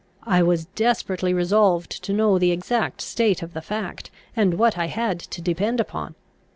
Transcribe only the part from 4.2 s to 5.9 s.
and what I had to depend